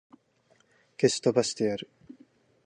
[0.99, 1.87] 消し飛ばしてやる!